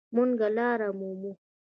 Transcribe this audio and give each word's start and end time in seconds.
مونږ 0.15 0.39
لاره 0.55 0.87
مومو 0.99 1.31